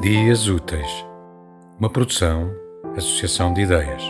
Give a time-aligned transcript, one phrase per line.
[0.00, 1.04] Dias Úteis,
[1.78, 2.50] uma produção,
[2.96, 4.02] associação de ideias.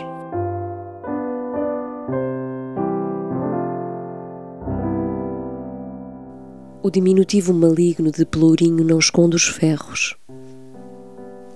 [6.81, 10.15] O diminutivo maligno de Pelourinho não esconde os ferros,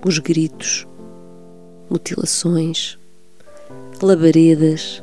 [0.04, 0.86] os gritos,
[1.88, 2.98] mutilações,
[4.02, 5.02] labaredas.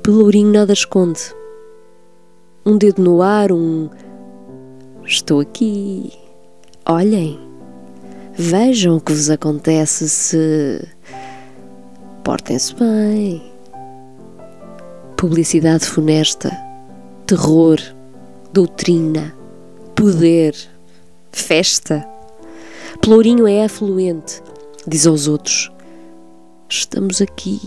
[0.00, 1.34] Pelourinho nada esconde.
[2.64, 3.90] Um dedo no ar, um.
[5.04, 6.12] Estou aqui.
[6.86, 7.49] Olhem.
[8.42, 10.88] Vejam o que vos acontece se.
[12.24, 13.52] Portem-se bem.
[15.14, 16.50] Publicidade funesta,
[17.26, 17.78] terror,
[18.50, 19.36] doutrina,
[19.94, 20.56] poder,
[21.30, 22.02] festa.
[23.02, 24.42] Pelourinho é afluente,
[24.86, 25.70] diz aos outros:
[26.66, 27.60] Estamos aqui,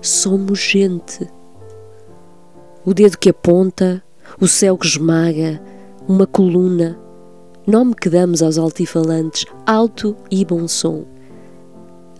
[0.00, 1.30] somos gente.
[2.84, 4.02] O dedo que aponta,
[4.40, 5.62] o céu que esmaga,
[6.08, 6.98] uma coluna,
[7.66, 11.04] nome que damos aos altifalantes, alto e bom som.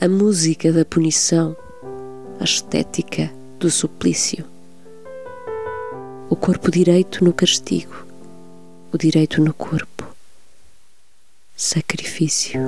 [0.01, 1.57] A música da punição,
[2.41, 4.45] a estética do suplício.
[6.29, 8.07] O corpo direito no castigo,
[8.93, 10.07] o direito no corpo.
[11.57, 12.61] Sacrifício.